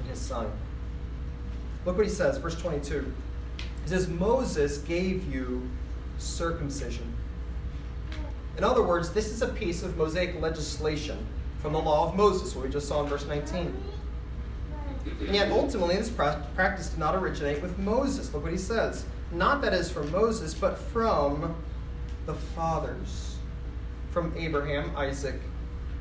[0.01, 0.51] in his Son.
[1.85, 3.13] Look what he says, verse 22.
[3.83, 5.69] He says, Moses gave you
[6.17, 7.13] circumcision.
[8.57, 11.25] In other words, this is a piece of Mosaic legislation
[11.61, 13.75] from the law of Moses, what we just saw in verse 19.
[15.19, 18.33] And yet, ultimately, this practice did not originate with Moses.
[18.33, 19.05] Look what he says.
[19.31, 21.55] Not that is from Moses, but from
[22.25, 23.37] the fathers,
[24.11, 25.39] from Abraham, Isaac,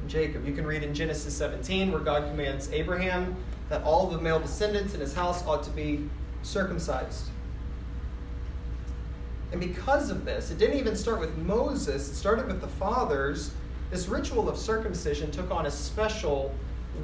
[0.08, 0.46] Jacob.
[0.46, 3.36] You can read in Genesis 17 where God commands Abraham
[3.68, 6.08] that all the male descendants in his house ought to be
[6.42, 7.26] circumcised.
[9.52, 13.52] And because of this, it didn't even start with Moses, it started with the fathers.
[13.90, 16.52] This ritual of circumcision took on a special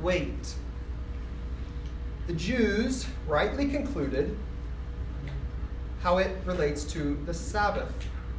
[0.03, 0.55] weight.
[2.27, 4.37] The Jews rightly concluded
[6.01, 7.93] how it relates to the Sabbath.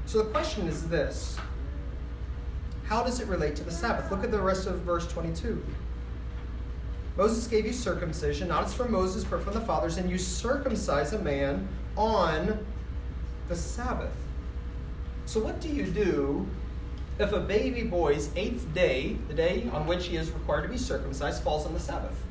[0.06, 1.38] So the question is this
[2.92, 4.12] how does it relate to the Sabbath?
[4.12, 5.64] Look at the rest of verse 22.
[7.16, 11.14] Moses gave you circumcision, not as from Moses, but from the fathers, and you circumcise
[11.14, 12.66] a man on
[13.48, 14.14] the Sabbath.
[15.26, 16.46] So, what do you do
[17.18, 20.78] if a baby boy's eighth day, the day on which he is required to be
[20.78, 22.22] circumcised, falls on the Sabbath?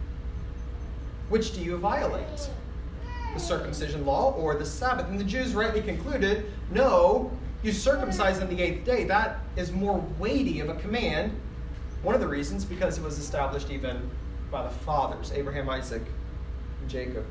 [1.31, 2.51] Which do you violate?
[3.33, 5.09] The circumcision law or the Sabbath?
[5.09, 7.33] And the Jews rightly concluded no,
[7.63, 9.05] you circumcise on the eighth day.
[9.05, 11.33] That is more weighty of a command.
[12.03, 14.11] One of the reasons, because it was established even
[14.51, 16.03] by the fathers, Abraham, Isaac,
[16.81, 17.27] and Jacob.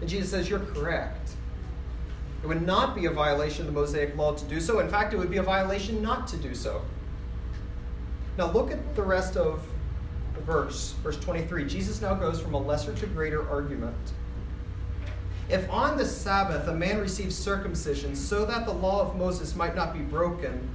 [0.00, 1.30] And Jesus says, You're correct.
[2.42, 4.78] It would not be a violation of the Mosaic law to do so.
[4.78, 6.82] In fact, it would be a violation not to do so.
[8.36, 9.66] Now, look at the rest of
[10.34, 11.66] the verse, verse 23.
[11.66, 13.96] Jesus now goes from a lesser to greater argument.
[15.48, 19.74] If on the Sabbath a man receives circumcision so that the law of Moses might
[19.74, 20.68] not be broken,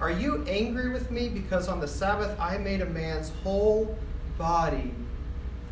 [0.00, 3.96] are you angry with me because on the Sabbath I made a man's whole
[4.36, 4.92] body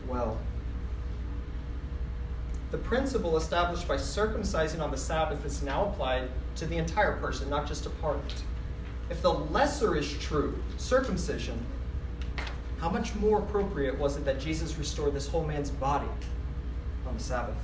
[0.09, 0.39] well?
[2.71, 7.51] The principle established by circumcising on the Sabbath is now applied to the entire person,
[7.51, 8.35] not just a part.
[9.11, 11.65] If the lesser is true, circumcision,
[12.79, 16.09] how much more appropriate was it that Jesus restored this whole man's body
[17.07, 17.57] on the Sabbath?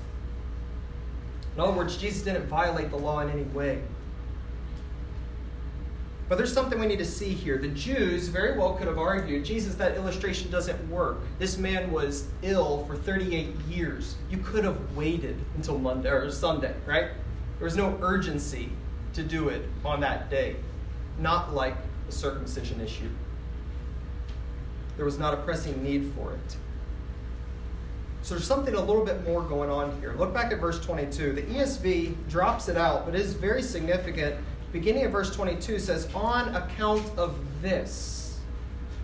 [1.61, 3.82] In other words, Jesus didn't violate the law in any way.
[6.26, 7.58] But there's something we need to see here.
[7.58, 11.18] The Jews very well could have argued, Jesus, that illustration doesn't work.
[11.38, 14.14] This man was ill for 38 years.
[14.30, 17.11] You could have waited until Monday or Sunday, right?
[17.58, 18.70] There was no urgency
[19.12, 20.56] to do it on that day,
[21.18, 23.11] not like the circumcision issue.
[24.96, 26.56] There was not a pressing need for it.
[28.22, 30.14] So there's something a little bit more going on here.
[30.18, 31.32] Look back at verse 22.
[31.32, 34.36] The ESV drops it out, but it is very significant
[34.72, 38.38] beginning of verse 22 says, On account of this,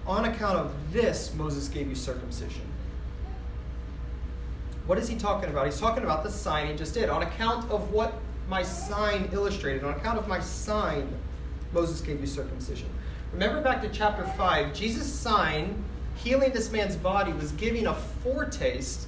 [0.06, 2.62] on account of this, Moses gave you circumcision.
[4.86, 5.66] What is he talking about?
[5.66, 7.08] He's talking about the sign he just did.
[7.08, 8.14] On account of what
[8.48, 11.08] my sign illustrated, on account of my sign,
[11.72, 12.88] Moses gave you circumcision.
[13.32, 15.82] Remember back to chapter 5, Jesus' sign
[16.16, 19.06] healing this man's body was giving a foretaste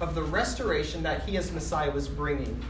[0.00, 2.60] of the restoration that he as Messiah was bringing.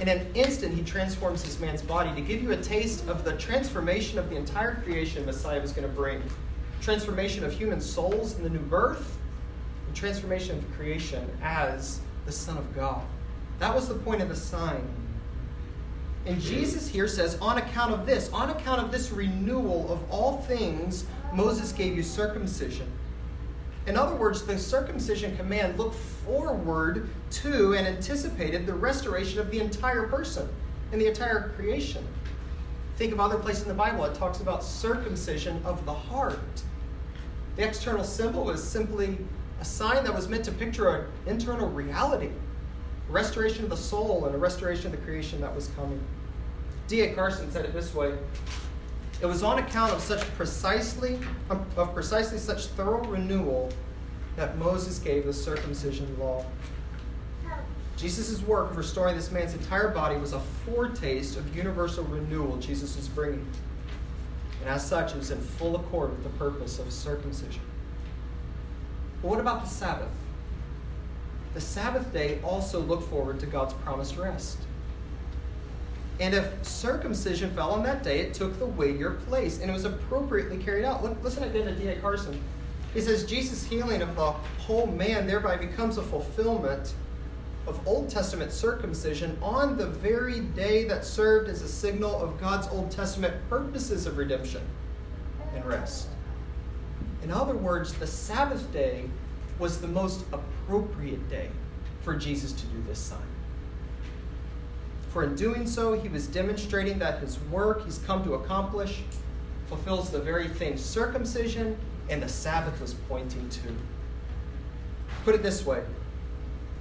[0.00, 3.32] In an instant, he transforms this man's body to give you a taste of the
[3.36, 6.22] transformation of the entire creation Messiah was going to bring.
[6.80, 9.16] Transformation of human souls in the new birth,
[9.86, 13.02] and transformation of creation as the Son of God.
[13.58, 14.86] That was the point of the sign.
[16.26, 20.38] And Jesus here says, on account of this, on account of this renewal of all
[20.42, 22.90] things, Moses gave you circumcision.
[23.86, 29.60] In other words, the circumcision command looked forward to and anticipated the restoration of the
[29.60, 30.48] entire person
[30.90, 32.04] and the entire creation.
[32.96, 36.62] Think of other places in the Bible, it talks about circumcision of the heart.
[37.54, 39.18] The external symbol was simply
[39.60, 42.30] a sign that was meant to picture an internal reality
[43.08, 46.00] restoration of the soul and a restoration of the creation that was coming.
[46.88, 47.14] D.A.
[47.14, 48.16] Carson said it this way
[49.20, 53.70] it was on account of such precisely of precisely such thorough renewal
[54.36, 56.44] that Moses gave the circumcision law.
[57.96, 62.94] Jesus' work of restoring this man's entire body was a foretaste of universal renewal Jesus
[62.94, 63.46] was bringing.
[64.60, 67.62] And as such, it was in full accord with the purpose of circumcision.
[69.22, 70.10] But what about the Sabbath?
[71.54, 74.58] The Sabbath day also looked forward to God's promised rest.
[76.18, 79.84] And if circumcision fell on that day, it took the your place, and it was
[79.84, 81.02] appropriately carried out.
[81.02, 81.96] Look, listen again to D.A.
[81.96, 82.40] Carson.
[82.94, 86.94] He says Jesus' healing of the whole man thereby becomes a fulfillment
[87.66, 92.68] of Old Testament circumcision on the very day that served as a signal of God's
[92.68, 94.62] Old Testament purposes of redemption
[95.54, 96.08] and rest.
[97.22, 99.10] In other words, the Sabbath day
[99.58, 101.50] was the most appropriate day
[102.02, 103.18] for Jesus to do this sign.
[105.16, 109.00] For in doing so, he was demonstrating that his work he's come to accomplish
[109.66, 111.78] fulfills the very thing circumcision
[112.10, 113.74] and the Sabbath was pointing to.
[115.24, 115.84] Put it this way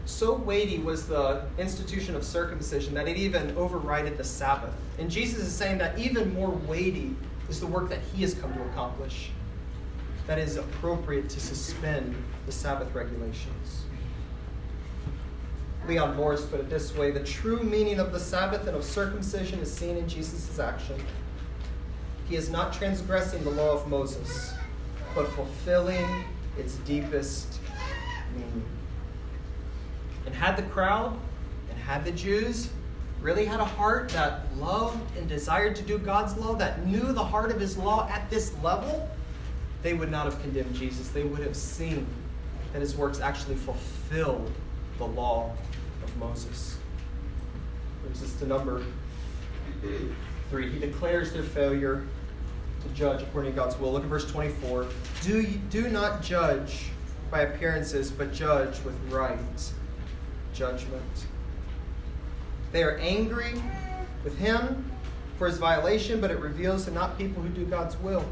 [0.03, 4.73] so weighty was the institution of circumcision that it even overrided the Sabbath.
[4.99, 7.15] And Jesus is saying that even more weighty
[7.47, 9.29] is the work that he has come to accomplish
[10.27, 12.13] that is appropriate to suspend
[12.47, 13.85] the Sabbath regulations.
[15.87, 19.59] Leon Morris put it this way the true meaning of the Sabbath and of circumcision
[19.59, 20.95] is seen in Jesus' action.
[22.27, 24.53] He is not transgressing the law of Moses,
[25.13, 26.25] but fulfilling
[26.57, 27.59] its deepest
[28.33, 28.65] meaning.
[30.25, 31.15] And had the crowd
[31.69, 32.69] and had the Jews
[33.21, 37.23] really had a heart that loved and desired to do God's law, that knew the
[37.23, 39.07] heart of his law at this level,
[39.83, 41.09] they would not have condemned Jesus.
[41.09, 42.07] They would have seen
[42.73, 44.51] that his works actually fulfilled
[44.97, 45.55] the law
[46.05, 46.77] of Moses.
[48.01, 48.83] Brings us to number
[50.49, 50.71] three.
[50.71, 52.05] He declares their failure
[52.81, 53.91] to judge according to God's will.
[53.91, 54.87] Look at verse 24.
[55.21, 56.87] Do, do not judge
[57.31, 59.39] by appearances, but judge with right
[60.53, 61.25] judgment.
[62.71, 63.61] They are angry
[64.23, 64.91] with him
[65.37, 68.25] for his violation, but it reveals they're not people who do God's will.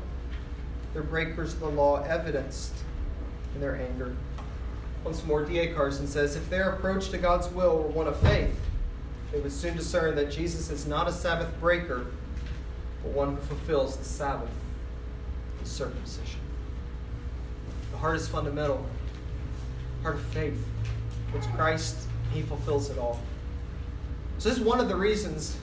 [0.93, 2.73] They're breakers of the law, evidenced
[3.55, 4.15] in their anger.
[5.03, 5.73] Once more, D.A.
[5.73, 8.57] Carson says if their approach to God's will were one of faith,
[9.31, 12.05] they would soon discern that Jesus is not a Sabbath breaker,
[13.01, 14.49] but one who fulfills the Sabbath,
[15.61, 16.39] the circumcision.
[17.91, 18.85] The heart is fundamental,
[20.03, 20.63] heart of faith.
[21.33, 23.19] It's Christ, He fulfills it all.
[24.37, 25.57] So, this is one of the reasons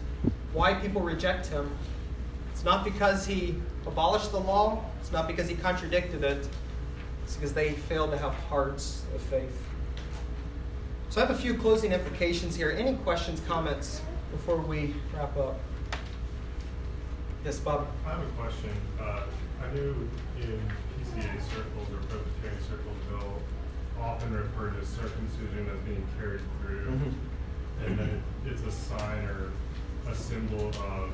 [0.52, 1.70] why people reject him.
[2.52, 3.54] It's not because he
[3.86, 6.48] abolished the law, it's not because he contradicted it,
[7.30, 9.56] it's because they failed to have hearts of faith.
[11.10, 12.72] So, I have a few closing implications here.
[12.76, 14.00] Any questions, comments
[14.32, 15.60] before we wrap up?
[17.44, 17.86] Yes, Bob.
[18.04, 18.70] I have a question.
[19.00, 19.22] Uh,
[19.62, 20.08] I knew
[20.40, 20.60] in
[20.98, 23.40] PCA circles or Presbyterian circles, they'll
[24.04, 27.86] often refer to circumcision as being carried through, mm-hmm.
[27.86, 29.52] and then it's a sign or
[30.08, 31.10] a symbol of.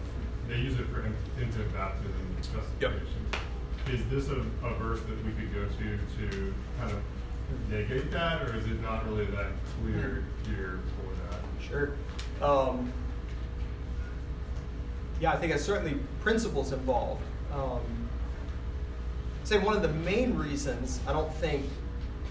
[0.49, 3.27] They use it for infant baptism justification.
[3.33, 3.41] Yep.
[3.89, 7.03] Is this a, a verse that we could go to to kind of
[7.71, 11.41] negate that, or is it not really that clear here for that?
[11.65, 11.93] Sure.
[12.43, 12.93] Um,
[15.21, 17.23] yeah, I think there's certainly principles involved.
[17.53, 17.81] Um,
[19.45, 21.65] say one of the main reasons I don't think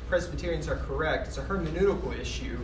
[0.10, 2.60] Presbyterians are correct is a hermeneutical issue.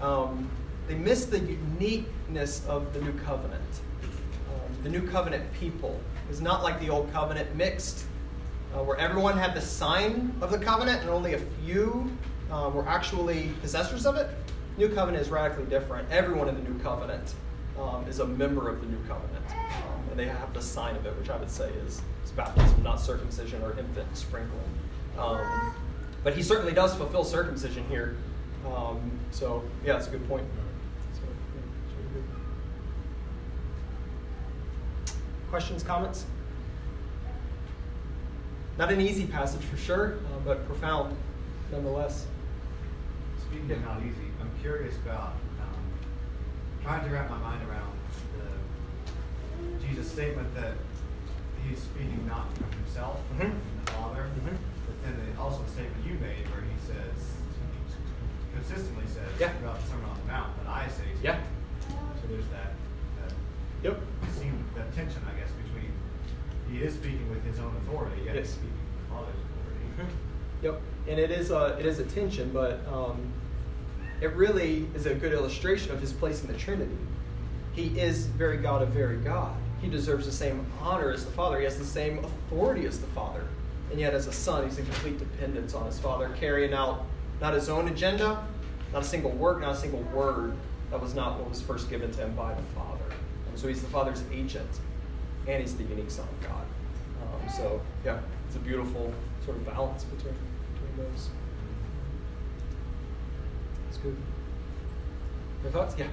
[0.00, 0.48] Um,
[0.86, 3.80] they miss the uniqueness of the new covenant.
[4.04, 5.98] Um, the new covenant people
[6.30, 8.04] is not like the old covenant mixed,
[8.74, 12.10] uh, where everyone had the sign of the covenant and only a few
[12.50, 14.28] uh, were actually possessors of it.
[14.76, 16.10] New covenant is radically different.
[16.10, 17.34] Everyone in the new covenant
[17.78, 19.44] um, is a member of the new covenant.
[19.50, 22.82] Um, and they have the sign of it, which I would say is, is baptism,
[22.82, 24.60] not circumcision or infant sprinkling.
[25.18, 25.74] Um,
[26.22, 28.16] but he certainly does fulfill circumcision here.
[28.66, 30.44] Um, so, yeah, that's a good point.
[35.50, 36.26] Questions, comments?
[38.78, 41.16] Not an easy passage for sure, uh, but profound
[41.72, 42.26] nonetheless.
[43.40, 45.34] Speaking of not easy, I'm curious about
[46.86, 47.90] trying to wrap my mind around
[48.38, 50.74] the Jesus' statement that
[51.66, 53.50] he's speaking not from himself, mm-hmm.
[53.50, 54.54] from the Father, mm-hmm.
[54.86, 57.34] but then the, also the statement you made where he says,
[58.54, 59.50] consistently says yeah.
[59.58, 61.10] throughout the Sermon on the Mount that I say.
[61.22, 61.40] Yeah.
[61.90, 62.78] So there's that.
[63.18, 63.34] that
[63.82, 63.98] yep.
[64.38, 65.50] Seem, that tension, I guess,
[66.70, 68.50] he is speaking with his own authority, yet yes.
[68.50, 69.86] speaking with the Father's authority.
[69.98, 70.64] Mm-hmm.
[70.64, 70.80] Yep.
[71.08, 72.86] And it is a it is a tension, but.
[72.88, 73.32] Um,
[74.20, 76.96] it really is a good illustration of his place in the Trinity.
[77.72, 79.54] He is very God of very God.
[79.82, 81.58] He deserves the same honor as the Father.
[81.58, 83.44] He has the same authority as the Father.
[83.90, 87.04] And yet, as a son, he's in complete dependence on his Father, carrying out
[87.42, 88.42] not his own agenda,
[88.92, 90.54] not a single work, not a single word.
[90.90, 93.04] That was not what was first given to him by the Father.
[93.48, 94.70] And so he's the Father's agent,
[95.48, 96.66] and he's the unique Son of God.
[97.22, 99.12] Um, so, yeah, it's a beautiful
[99.44, 100.34] sort of balance between,
[100.74, 101.30] between those.
[103.86, 104.16] That's good.
[105.62, 105.94] Your thoughts?
[105.98, 106.08] Yeah.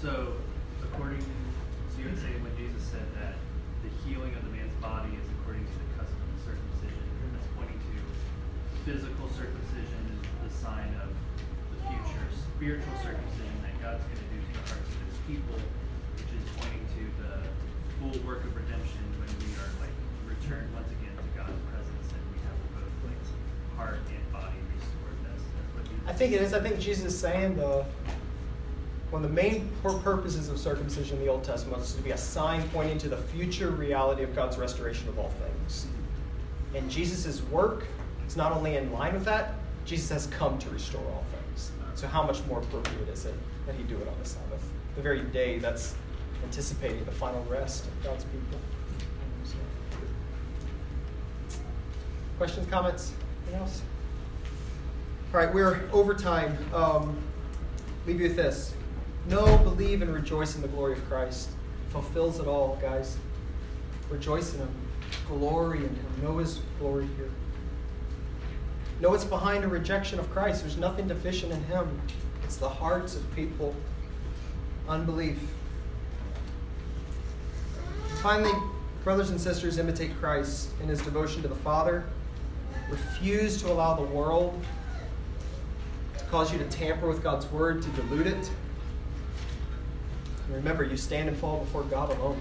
[0.00, 0.34] So,
[0.82, 3.36] according, so you would say when Jesus said that
[3.84, 7.04] the healing of the man's body is according to the custom of circumcision,
[7.36, 7.96] that's pointing to
[8.88, 11.12] physical circumcision is the sign of
[11.76, 15.60] the future spiritual circumcision that God's going to do to the hearts of His people,
[16.16, 17.32] which is pointing to the
[18.00, 19.94] full work of redemption when we are like
[20.24, 24.20] returned once again to God's presence and we have both like heart and
[26.06, 26.52] I think it is.
[26.52, 27.84] I think Jesus is saying the
[29.10, 32.16] one of the main purposes of circumcision in the Old Testament is to be a
[32.16, 35.86] sign pointing to the future reality of God's restoration of all things.
[36.74, 37.84] And Jesus' work
[38.26, 41.70] is not only in line with that, Jesus has come to restore all things.
[41.94, 43.34] So, how much more appropriate is it
[43.66, 44.62] that he do it on the Sabbath,
[44.96, 45.94] the very day that's
[46.44, 48.58] anticipating the final rest of God's people?
[52.38, 53.12] Questions, comments?
[53.42, 53.82] Anything else?
[55.32, 56.56] All right, we're over time.
[56.74, 57.16] Um,
[58.06, 58.74] leave you with this.
[59.28, 61.50] Know, believe, and rejoice in the glory of Christ.
[61.90, 63.18] Fulfills it all, guys.
[64.08, 64.74] Rejoice in Him.
[65.28, 66.06] Glory in Him.
[66.22, 67.30] Know His glory here.
[69.00, 70.62] Know it's behind a rejection of Christ.
[70.62, 72.00] There's nothing deficient in Him.
[72.44, 73.74] It's the hearts of people.
[74.88, 75.38] Unbelief.
[78.22, 78.52] Finally,
[79.02, 82.04] brothers and sisters, imitate Christ in His devotion to the Father.
[82.90, 84.62] Refuse to allow the world
[86.18, 88.50] to cause you to tamper with God's word, to dilute it.
[90.46, 92.38] And remember, you stand and fall before God alone.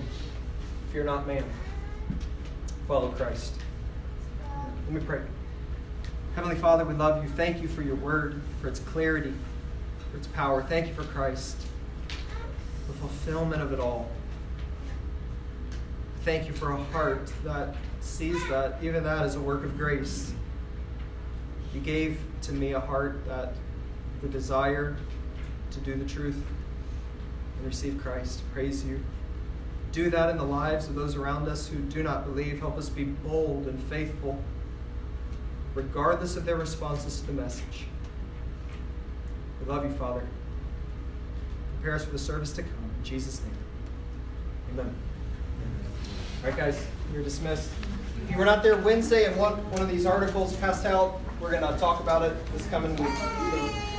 [0.92, 1.46] Fear not man.
[2.86, 3.54] Follow Christ.
[4.86, 5.22] Let me pray.
[6.36, 7.30] Heavenly Father, we love you.
[7.30, 9.34] Thank you for your word, for its clarity,
[10.12, 10.62] for its power.
[10.62, 11.56] Thank you for Christ,
[12.88, 14.10] the fulfillment of it all.
[16.26, 20.34] Thank you for a heart that sees that, even that is a work of grace.
[21.74, 23.54] You gave to me a heart that
[24.22, 24.98] the desire
[25.72, 26.44] to do the truth
[27.58, 28.42] and receive Christ.
[28.54, 29.04] Praise you.
[29.92, 32.60] Do that in the lives of those around us who do not believe.
[32.60, 34.42] Help us be bold and faithful,
[35.74, 37.86] regardless of their responses to the message.
[39.60, 40.28] We love you, Father.
[41.76, 42.92] prepare us for the service to come.
[42.98, 43.58] In Jesus' name.
[44.74, 44.96] Amen.
[46.42, 47.70] All right, guys, you're dismissed.
[48.24, 51.52] If you were not there Wednesday and want one of these articles passed out, we're
[51.52, 53.99] going to talk about it this coming week.